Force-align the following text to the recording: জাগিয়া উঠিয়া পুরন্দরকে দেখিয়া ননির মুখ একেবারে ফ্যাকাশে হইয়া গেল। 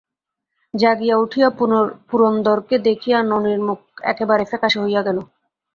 জাগিয়া 0.73 1.15
উঠিয়া 1.17 1.49
পুরন্দরকে 2.09 2.75
দেখিয়া 2.87 3.19
ননির 3.29 3.59
মুখ 3.67 3.79
একেবারে 4.11 4.43
ফ্যাকাশে 4.49 4.79
হইয়া 4.83 5.01
গেল। 5.07 5.17